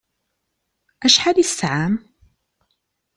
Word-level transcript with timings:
Acḥal 1.05 1.37
i 1.43 1.45
tesɛam? 1.49 1.93